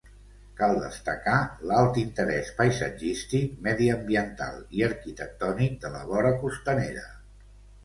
Cal 0.59 0.71
destacar 0.85 1.35
l'alt 1.71 1.99
interès 2.03 2.49
paisatgístic, 2.61 3.53
mediambiental 3.69 4.59
i 4.81 4.83
arquitectònic 4.89 5.79
de 5.87 5.95
la 5.99 6.03
vora 6.11 6.35
costanera. 6.43 7.09